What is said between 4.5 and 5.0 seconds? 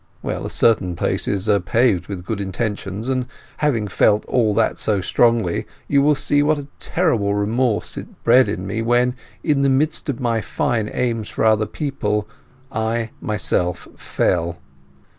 that so